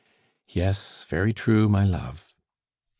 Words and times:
"Yes, 0.47 1.03
very 1.03 1.31
true, 1.31 1.69
my 1.69 1.85
love." 1.85 2.33